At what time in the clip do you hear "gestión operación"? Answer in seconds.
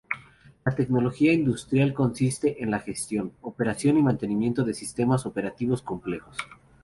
2.79-3.99